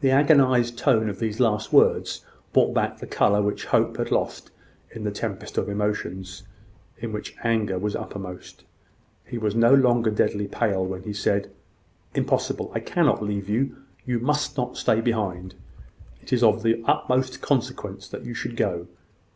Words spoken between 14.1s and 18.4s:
must not stay behind. It is of the utmost consequence that you